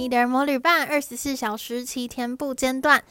[0.00, 3.04] 你的耳膜旅伴，二十四小时七天不间断。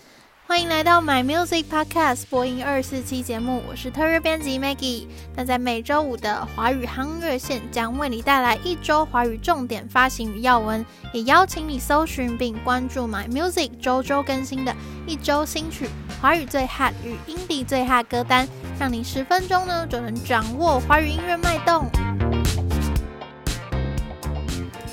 [0.48, 5.06] 欢迎来到 My Music Podcast 播音二四七节目，我是特约编辑 Maggie。
[5.36, 15.88] 那在每周五的华语夯乐线将为你带来一周华语重点发行与要闻，也邀请你搜寻并关注 My Music 周周更新的一周新曲、
[16.20, 18.48] 华语最 hot 与 indie 最 hot 歌单，
[18.80, 21.88] 让你十分钟呢就能掌握华语音乐脉动。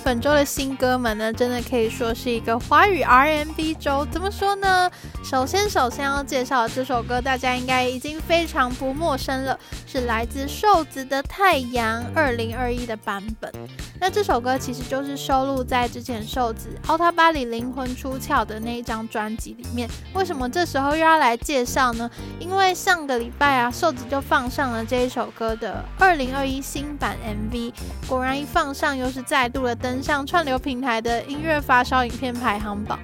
[0.06, 4.06] 本周的新歌们呢，真的可以说是一个华语 R N B 周。
[4.08, 4.88] 怎么说呢？
[5.28, 13.52] 首先，首先要介绍的这首歌，大家应该已经非常不陌生了，是来自瘦子的《太阳》二零二一的版本。
[13.98, 19.90] 那这首歌其实就是收录在之前瘦子《奥特巴里灵魂出窍》的那一张专辑里面。
[20.14, 22.08] 为什么这时候又要来介绍呢？
[22.38, 27.16] 因为上个礼拜啊，瘦子就放上了这一首歌的二零二一新版
[27.50, 27.72] MV，
[28.06, 30.00] 果然一放上，又是再度的登。
[30.00, 33.00] 上串流平台的音乐发烧影片排行榜。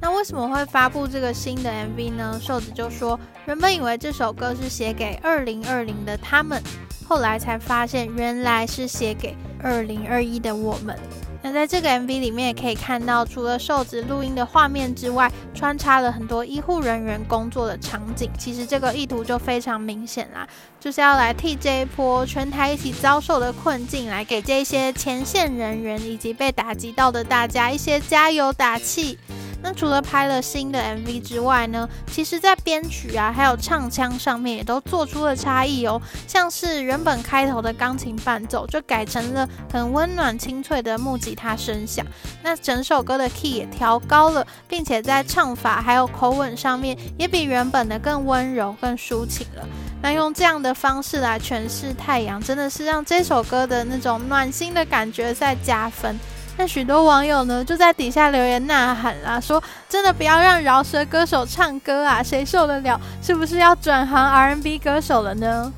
[0.00, 2.38] 那为什么会发布这个新的 MV 呢？
[2.40, 6.62] 瘦子就说，原本以为这首歌是写给二零二零的他们，
[7.06, 10.96] 后来才发现原来是写给二零二一的我们。
[11.40, 18.28] 那在这个 MV 里面也可以看到，除了瘦子录音的画面之外，穿插了很多医护人员工作的场景。
[18.36, 20.46] 其实这个意图就非常明显啦，
[20.80, 29.16] 就是要来替这一波全台一起遭受的困境，来给这些前线人员以及被打击到的大家一些加油打气。
[29.62, 36.00] 那除了拍了新的 MV 之外呢，其实在编曲啊，还有唱腔上面也都做出了差异哦。
[36.26, 42.06] 像是原本开头的钢琴伴奏，就改成了很温暖清脆的木吉他声响。
[42.42, 49.66] 那整首歌的 key 也调高了，并且在唱法还有口吻上面，也比原本的更温柔、更抒情了。
[50.00, 56.16] 那用这样的方式来诠释《太阳》，真的是让这首歌的那种暖心的感觉在加分。
[56.58, 63.00] 那许多网友呢，就在底下留言呐喊啦，说真的不要让饶舌歌手唱歌啊，谁受得了？
[63.22, 65.72] 是不是要转行 R&B 歌手了呢？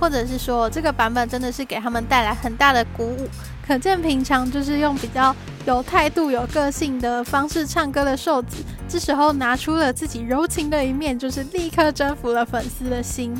[0.00, 3.28] 或者是说这个版本真的是给他们带来很大的鼓舞？
[3.66, 13.34] 可见平常就是用比较有态度、有个性的方式唱歌的瘦子，这时候拿出了自己柔情的一面，就是立刻征服了粉丝的心。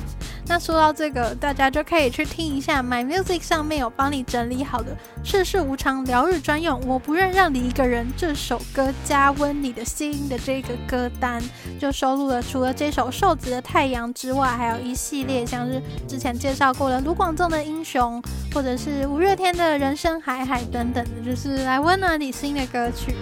[0.46, 11.42] 那说到这个，大家就可以去听一下 My Music 上面有帮你整理好的“世事无常，疗愈专用”，我不愿让你一个人这首歌加温你的心的这个歌单，
[11.78, 18.22] 就收录了除了这首瘦子的《太阳》之外，还有一系列像是之前介绍过的卢广仲的《英雄》，
[18.54, 23.14] 或者是五月天的人生海海等等的，就是来温暖你心的歌曲。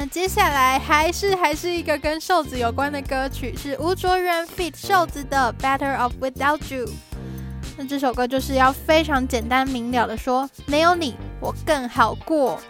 [0.00, 4.72] 那接下来还是还是一个跟瘦子有关的歌曲，是吴卓源 feat.
[4.76, 6.86] 瘦子的《Better Off Without You》。
[7.76, 12.60] 那这首歌就是要非常简单明了的说，没有你我更好过。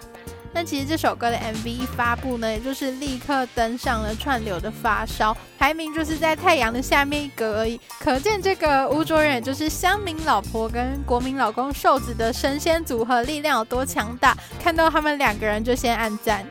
[0.55, 7.79] 那其实这首歌的 MV 一发布呢，也就是立刻登上了串流的发烧排名，就是在太阳的下面一格而已。
[8.01, 14.35] 可见这个吴卓仁也就是乡民老婆跟国民老公瘦子的神仙组合力量有多强大，
[14.65, 16.43] 看到他们两个人就先按赞。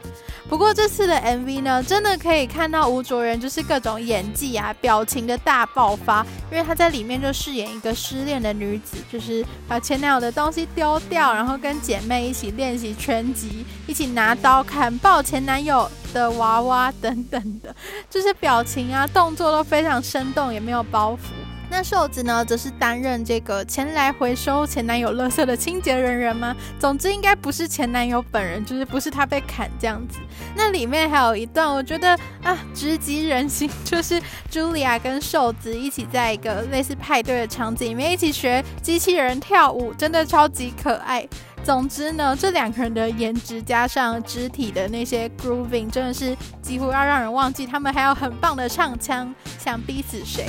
[0.49, 17.75] 不过这次的 MV 呢，真的可以看到吴卓仁就是各种演技啊、表情的大爆发，因为他在里面就饰演一个失恋的女子，就是把前男友的东西丢掉，然后跟姐妹一起练习拳击，一起拿刀砍爆前男友的娃娃等等的，
[18.09, 21.46] 就是表情啊、动作都非常生动，也没有包袱。
[21.69, 26.55] 那瘦子呢，则是担任这个前来回收前男友垃圾的清洁人员吗？
[26.79, 30.19] 总之应该不是前男友本人，就是不是他被砍这样子。
[30.55, 41.27] 那里面还有一段，我觉得啊，直击人心， 就是茱莉亚跟瘦子一起在一个类似派对的场景里面一起学机器人跳舞，真的超级可爱。
[41.63, 50.45] 总之呢，这两个人的颜值加上肢体的那些 grooving，真的是几乎要让人忘记他们还有很棒的唱腔，想逼死谁？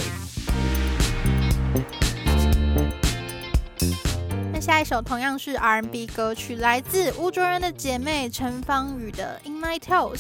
[4.52, 10.16] 那下一首同样是 R&B 歌曲，来自吴卓仁的姐妹陈芳语的《In My Toes》。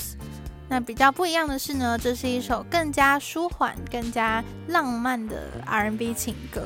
[0.68, 6.62] 那比较不一样的是呢，这是一首更加舒缓、更加浪漫的 R&B 情歌。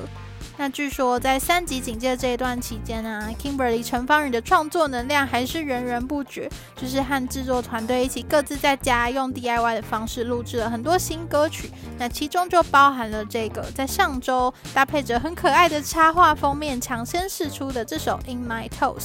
[0.58, 11.70] 那据说在三级警戒这一段期间啊，Kimberly 陈芳宇的创作能量还是源源不绝，就是和制作团队一起各自在家用 DIY 的方式录制了很多新歌曲。
[11.98, 18.98] 那其中就包含了这个在上周搭配着很可爱的插画封面抢先试出的这首《In My Toes》。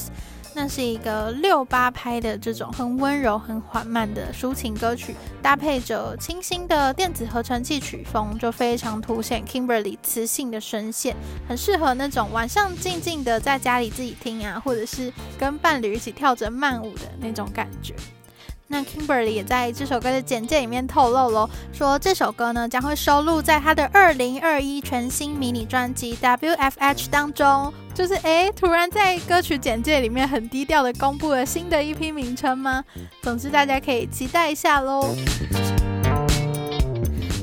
[0.54, 11.14] 那是一个六八拍的这种很温柔、很缓慢的抒情歌曲，搭配着清新的电子合成器曲风，就非常凸显 Kimberly 磁性的声线，
[11.48, 17.94] 很适合那种晚上静静的在家里自己听啊，或者是跟伴侣一起跳着慢舞的那种感觉。
[18.70, 27.72] 那 Kimberly 也在这首歌的简介里面透露喽，说这首歌呢将会收录在他的二零二一全新迷你专辑 WFH 当中。
[27.94, 32.84] 就是诶，突然在歌曲简介里面很低调的公布了新的一批名称吗？
[33.22, 35.16] 总之大家可以期待一下喽。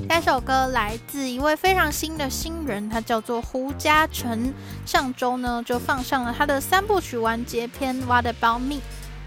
[0.07, 4.53] 下首歌来自一位非常新的新人，他叫做胡嘉诚。
[4.85, 8.75] 上周呢就放上了他的三部曲完结篇《What About Me》。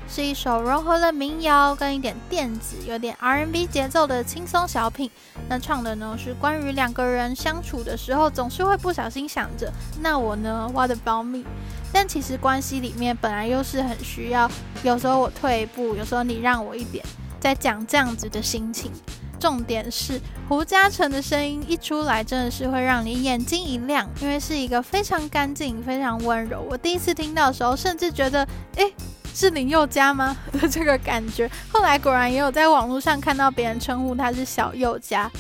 [0.09, 5.11] 是一首融合了民谣跟一点电子、有点 R&B 节奏的轻松小品。
[5.49, 11.45] 那唱的呢是关于两个人相处的时候，总是会不小心想着“那我呢？What about me？”
[11.93, 14.51] 但其实关系里面本来又是很需要，
[14.83, 17.05] 有时候我退一步，有时候你让我一点，
[17.39, 18.91] 在讲这样子的心情。
[19.39, 26.61] 重点是胡嘉诚的声音一出来，真的是会让你眼睛一亮，因为是一个非常干净、非常温柔。
[26.69, 28.93] 我第一次听到的时候，甚至觉得，诶。
[29.39, 31.49] 是林宥嘉吗 的这个感觉？
[31.71, 35.31] 后来果然也有在网络上看到别人称呼他是小宥嘉。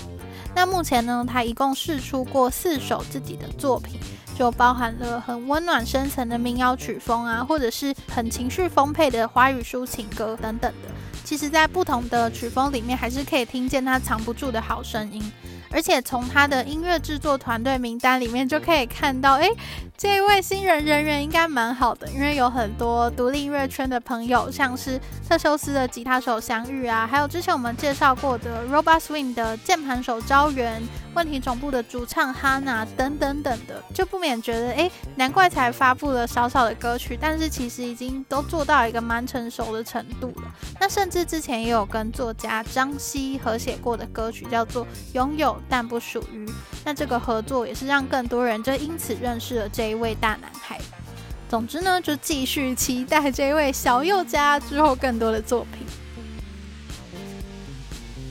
[0.54, 3.98] 那目前呢，他一共试出过四首自己的作品，
[4.36, 10.88] 就包含了很温暖深层的民谣曲风啊，或者是很情绪丰沛的华语抒情歌等等的。
[11.24, 15.20] 其实，在不同的曲风里面，还是可以听见他藏不住的好声音。
[15.70, 19.48] 而且从他的音乐制作团队名单里面就可以看到，诶，
[19.96, 30.82] 这一位新人人缘应该蛮好的，因为有很多独立音乐圈的朋友，像是特修斯的吉他手相遇啊，还有之前我们介绍过的 Robot Swing 的键盘手招元，
[31.18, 40.54] 问题总部的主唱哈娜等等等的，就不免觉得，诶，难怪才发布了少少的歌曲，但是其实已经都做到一个蛮成熟的程度了。
[40.78, 45.50] 那甚至之前也有跟作家张希合写过的歌曲，叫做《拥有》。
[45.68, 46.48] 但不属于。
[46.84, 50.78] 那这个合作也是让更多人就因此认识了这一位大男孩。
[51.48, 55.84] 总之呢，就继续期待这位小宥嘉之后更多的作品。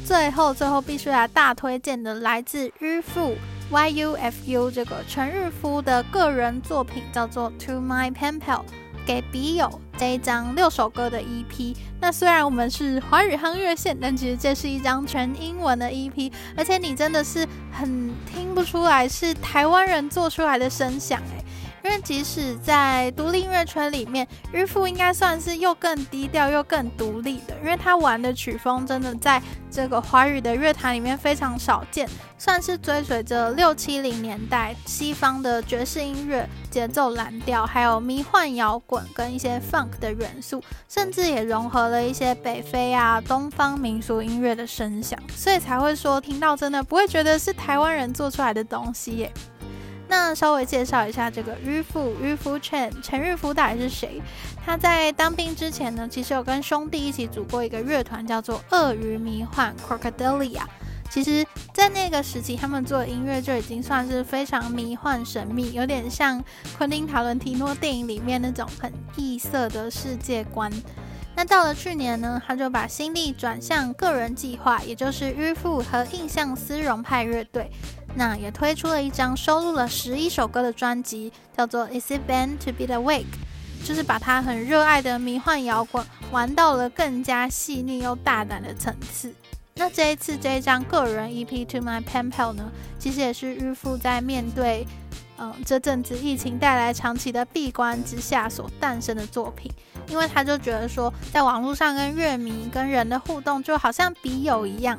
[0.07, 3.36] 最后，最后必须来大推荐的，来自迂腐
[3.69, 8.59] YUFU 这个陈日夫的个人作品，叫做《To My Pen Pal》。
[9.06, 21.44] 给笔友这一张六首歌的 EP，那虽然我们是华语夯乐线，但其实这是一张全英文的 EP，而且你真的是很听不出来是台湾人做出来的声响诶。
[21.84, 49.32] 因为即使在独立音乐圈里面，迂腐应该算是又更低调又更独立的，因为他玩的曲风真的在这个华语的乐坛里面非常少见，算是追随着六七零年代西方的爵士音乐节奏蓝调，还有迷幻摇滚跟一些 funk 的元素，甚至也融合了一些北非啊东方民俗音乐的声响，所以才会说听到真的不会觉得是台湾人做出来的东西耶。
[50.09, 54.21] 那稍微介绍一下这个迂腐迂腐陈陈日夫到底是谁？
[54.65, 60.63] 他在当兵之前呢，其实有跟兄弟一起组过一个乐团，叫做鳄鱼迷幻 （Crocodilia）。
[61.09, 66.44] 其实，在那个时期，他们做音乐就已经算是非常迷幻神秘，有点像
[66.77, 70.71] 昆汀塔伦提诺电影里面那种很异色的世界观。
[71.33, 77.71] 那到了去年呢，他就把心力转向个人计划，也就是迂腐和印象丝绒派乐队。
[78.18, 83.25] 那也推出了一张收录了十一首歌的专辑，叫做《Is It Bad to Be Awake》，
[83.88, 89.31] 就是把他很热爱的迷幻摇滚玩到了更加细腻又大胆的层次。
[89.76, 94.88] 那这一次这一张个人 EP《To My Pen Pal》呢，其实也是迂腐在面对
[95.38, 99.71] 嗯这阵子疫情带来长期的闭关之下所诞生的作品，
[100.09, 104.97] 因为他就觉得说，在网络上跟乐迷跟人的互动就好像笔友一样。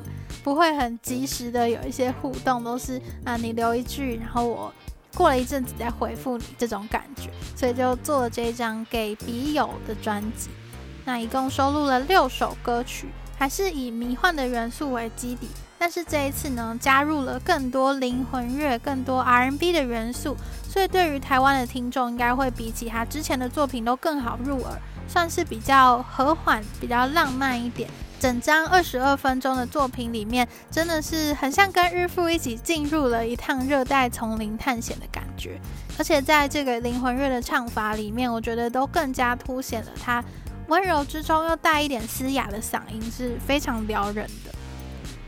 [0.49, 4.73] 不会很及时的有一些互动，都是啊，你留一句，然后我
[5.15, 10.49] 过了一阵子再回复你这种感觉，所以就做了这一张给笔友的专辑。
[11.05, 20.35] 那一共收录了六首歌曲，还是以迷幻的元素为基底，但是这一次呢，加入了更多灵魂乐、更多 R&B 的元素，
[20.67, 27.91] 所以对于台湾的听众，应该会比起他之前的作品都更好入耳，算是比较和缓、比较浪漫一点。
[28.21, 35.61] 整张二十二分钟的作品里面，真的是很像跟日复一起进入了一趟热带丛林探险的感觉，
[35.99, 40.23] 而且在这个灵魂乐的唱法里面，我觉得都更加凸显了他
[40.69, 44.53] 温柔之中又带一点嘶哑的嗓音，是非常撩人的。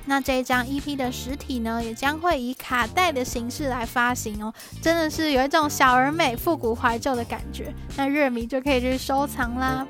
[0.06, 7.73] 那这一张 EP 的实体呢，也将会以卡带的形式来发行哦，真的是有一种小而美、复古怀旧的感觉。
[7.97, 9.87] 那乐迷就可以去收藏啦。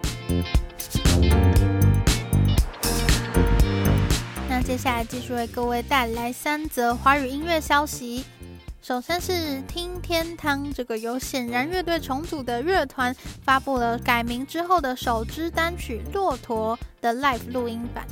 [4.71, 8.25] 接下来继续为各位带来三则华语音乐消息。
[8.81, 13.13] 首先是听天堂这个由显然乐队重组的乐团
[13.45, 18.07] 发布了改名之后的首支单曲《骆驼》的 Live 录音版。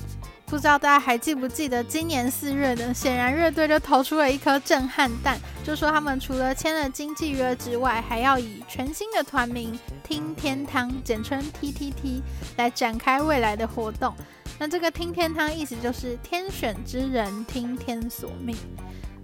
[0.47, 12.21] 不知道大家还记不记得，今年四月呢，显然乐队就投出了一颗震撼弹，就说他们除了签了经纪约之外，还要以全新的团名“听天堂”简称 TTT
[12.57, 14.13] 来展开未来的活动。
[14.59, 18.57] 那这个“听天堂”意思就是天选之人听天所命。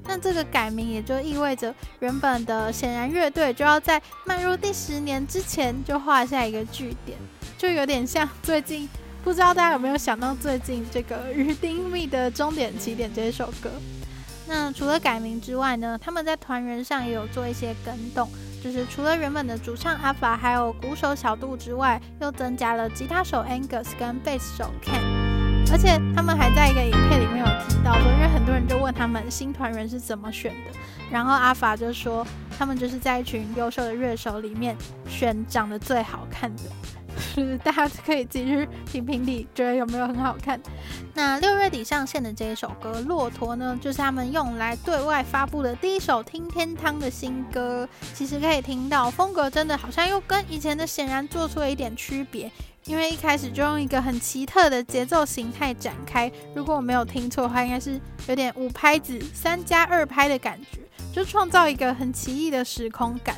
[0.06, 7.18] 那这个改名也就意味着，原本的显然乐队就要在迈入第十年之前就画下一个句点，
[7.56, 8.88] 就有点像最近。
[9.24, 13.70] 不知道大家有没有想到最近这个鱼丁糸的终点起点这一首歌？
[14.46, 18.28] 那除了改名之外呢，他们在团员上也有做一些更动，
[18.62, 25.00] 就是除了原本的主唱阿法还有鼓手小杜之外，又增加了吉他手 Angus 跟贝斯手 Ken，
[25.72, 30.70] 而且他们还在一个影片里面有提到说，因为很多人就问他们新团员是怎么选的，
[31.10, 32.24] 然后阿法就说
[32.56, 34.76] 他们就是在一群优秀的乐手里面
[35.08, 36.62] 选长得最好看的。
[37.34, 40.60] 就是大家可以自己去评评理，觉得有没有很好看？
[41.14, 47.88] 那六月底上线的这一首歌《骆驼》呢，就是他们用来对外发布的第一首听天堂的新歌。
[48.14, 52.48] 其实可以听到风格真的好像又跟以前的显然做出了一点区别，
[52.84, 56.30] 因为一开始就用一个很奇特的节奏形态展开。
[56.54, 60.78] 如果我没有听错的话，应该是有点五拍子三加二拍的感觉，
[61.12, 63.36] 就创造一个很奇异的时空感。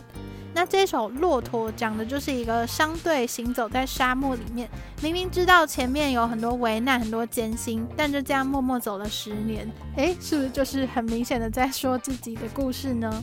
[0.57, 4.67] 那这首《骆驼》讲的就是一个商队行走在沙漠里面，
[5.03, 13.23] 明明知道前面有很多危难、很多艰辛，但就这样默默走了十年，诶，是不是就是很明显的在说自己的故事呢？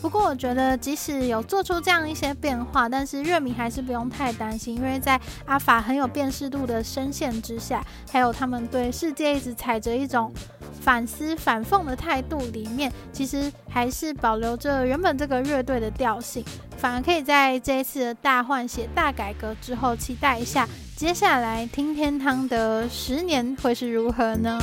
[0.00, 10.32] 不过我觉得，即使有做出这样一些变化，但是乐迷还是不用太担心，因为在阿法很有辨识度的声线之下，还有他们对世界一直踩着一种
[10.82, 16.44] 反思反讽的态度里面，其实还是保留着原本这个乐队的调性，
[16.76, 24.60] 反而可以在这一次的大换血、大改革之后，期待一下接下来听天堂的十年会是如何呢？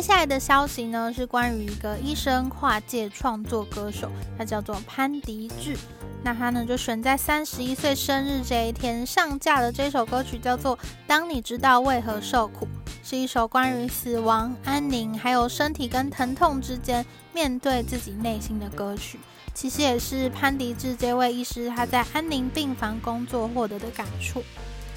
[0.00, 5.76] 接下来的消息呢，是关于一个医生跨界创作歌手，他叫做潘迪志。
[6.24, 10.74] 那他呢，就选在三十一岁生日这一天上架了这首歌曲，叫做
[11.06, 12.66] 《当你知道为何受苦》，
[13.06, 17.04] 是一首关于死亡、安宁，还有身体跟疼痛之间
[17.34, 19.20] 面对自己内心的歌曲。
[19.52, 24.42] 其实也是潘迪志这位医师他在安宁病房工作获得的感触。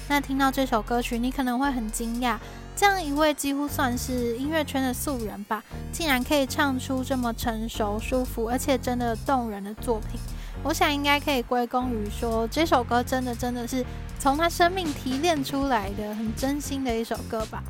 [0.08, 2.36] 那听到这首歌曲，你可能会很惊讶，
[2.76, 5.62] 这样一位几乎算是音乐圈的素人吧，
[5.92, 10.18] 竟然可以唱出这么成熟、舒服，而且真的动人的作品。
[10.62, 13.84] 我想应该可以归功于说，这首歌真的真的是
[14.18, 17.62] 从他生命提炼出来的很真心的一首歌吧。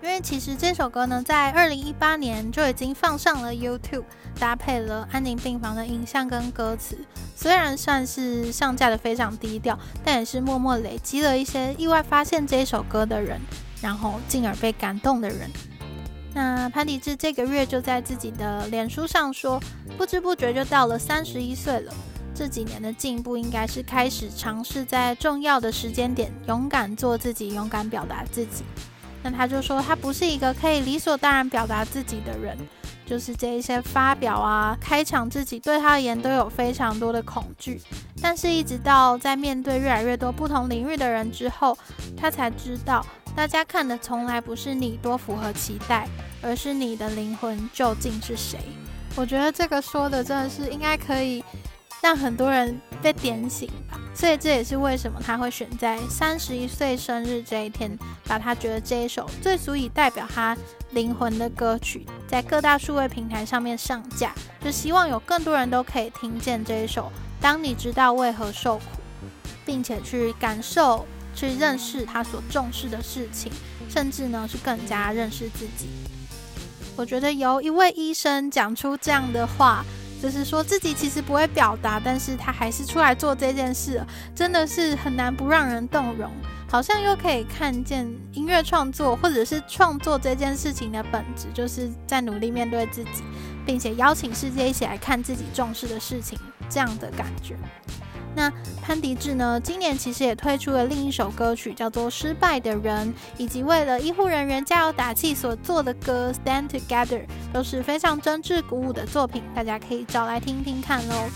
[0.00, 4.04] 因为其实这首歌呢，在二零一八年就已经放上了 YouTube，
[4.38, 6.98] 搭配了安宁病房的影像跟歌词。
[7.36, 13.40] 虽然算是上架的非常低调，但也是默默累积了一些意外发现这首歌的人，
[13.82, 15.50] 然后进而被感动的人。
[16.32, 19.60] 那潘迪志这个月就在自己的脸书上说，
[19.98, 21.92] 不知不觉就到了三十一岁了。
[22.34, 28.64] 这几年的进步，应该是开始尝试在重要的时间点勇敢做自己，勇敢表达自己。
[29.22, 32.56] 那他就说，他不是一个可以理所当然表达自己的人，
[33.04, 37.78] 就是这一些发表啊、开场自己对他而言都有非常多的恐惧。
[38.22, 41.76] 但是，一直到在面对越来越多不同领域的人之后，
[42.16, 46.08] 他才知道，大家看的从来不是你多符合期待，
[46.42, 48.58] 而是你的灵魂究竟是谁。
[49.16, 51.44] 我觉得这个说的真的是应该可以。
[52.02, 60.56] 让很多人被点醒吧，所以这也是为什么他会选在三十一岁生日这一天，把他觉得这一首最足以代表他
[60.90, 64.34] 灵魂的歌曲，在各大数位平台上面上架，
[64.64, 67.08] 就希望有更多人都可以听见这一首。
[67.40, 68.84] 当你知道为何受苦，
[69.64, 73.50] 并且去感受、去认识他所重视的事情，
[73.88, 75.88] 甚至呢是更加认识自己。
[76.96, 79.84] 我觉得由一位医生讲出这样的话。
[80.22, 84.00] 就是说自己其实不会表达，但是他还是出来做这件事，
[84.36, 86.30] 真的是很难不让人动容。
[86.68, 93.24] 好像又可以看见音乐创作或者是创作这件事情的本质，就是在努力面对自己，
[93.66, 96.38] 并且邀请世界一起来看自己重视的事情，
[96.70, 97.56] 这样的感觉。
[98.34, 98.50] 那
[98.82, 107.20] 潘迪志呢，今年其实也推出了另一首歌曲，叫做《失败的人》，以及为了医护人员加油打气所做的歌《Stand Together》，
[107.52, 111.28] 都是非常真挚鼓舞的作品，大家可以找来听听看喽。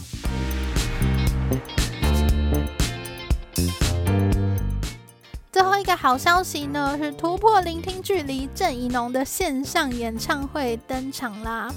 [5.53, 11.71] 最后一个好消息呢，是突破聆听距离，郑宜农的线上演唱会登场啦。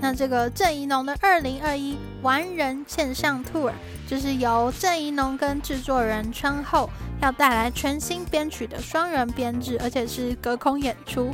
[0.00, 3.72] 那这个郑宜农的二零二一完人线上 tour，
[4.06, 6.90] 就是由郑宜农跟制作人春后
[7.22, 11.30] 要带来全新编曲的双人编制，而且是隔空演出。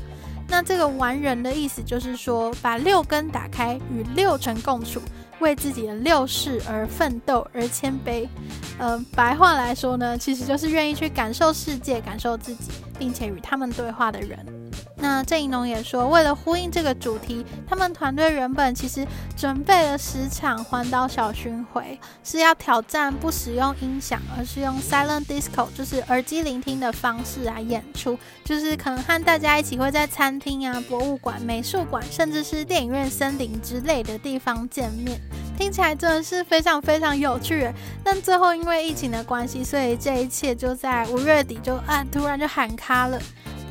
[0.49, 5.01] 那这个完人的意思就是说，把六根打开，与六尘共处。
[5.39, 8.29] 为自己的六世而奋斗而谦卑，
[8.79, 14.39] 嗯、白话来说呢，其实就是愿意去感受世界、感受自己，并且与他们对话的人。
[15.01, 35.19] 那郑怡农也说，为了呼应这个主题，他们团队原本其实准备了十场环岛小巡回，是要挑战不使用音响，而是用 silent disco，就是耳机聆听的方式来演出，就是可能和大家一起会在餐厅啊、博物馆、美术馆，甚至是电影院、森林之类的地方见面。
[35.57, 37.71] 听起来真的是非常非常有趣，
[38.03, 43.19] 但最后因为疫情的关系，所以这一切就在五月底就啊突然就喊卡了。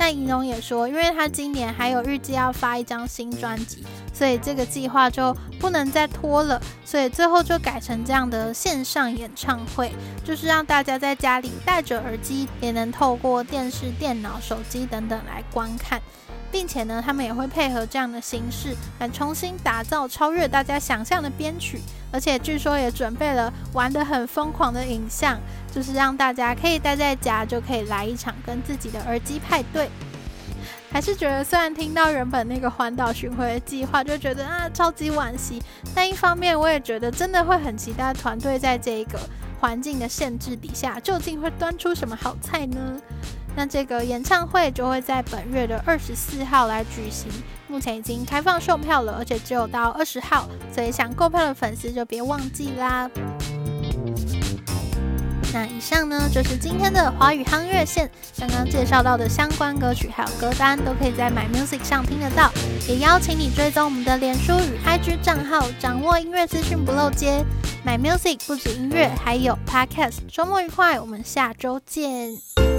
[0.00, 9.92] 但银龙也说，因为他今年还有预计要发一张新专辑，所以这个计划就不能再拖了，所以最后就改成这样的线上演唱会，
[10.24, 16.00] 就是让大家在家里戴着耳机，也能透过电视、电脑、手机等等来观看。
[16.52, 21.80] 并且呢，他们也会配合这样的形式来重新打造超越大家想象的编曲，
[22.12, 25.38] 而且据说也准备了玩得很疯狂的影像，
[25.72, 29.88] 就是让大家可以待在家就可以来一场跟自己的耳机派对。
[30.92, 35.62] 还是觉得虽然听到原本那个环岛巡回的计划，就觉得啊超级惋惜，
[35.94, 39.16] 但一方面我也觉得真的会很期待团队在这个
[39.60, 43.00] 环境的限制底下，究竟会端出什么好菜呢？
[43.56, 47.30] 那这个演唱会就会在本月的二十四号来举行，
[47.68, 53.10] 目前已经开放售票了，而且只有到二十号，所以想购票的粉丝就别忘记啦。
[55.52, 62.52] 那以上呢就是今天的华语夯乐线，刚刚介绍到的相关歌曲还有歌单都可以在 My Music 上听得到，
[62.88, 67.44] 也邀请你追踪我们的脸书与 IG 账号，掌握音乐资讯不漏接。
[67.84, 70.18] My Music 不止音乐，还有 Podcast。
[70.28, 72.69] 周末愉快，我们下周见。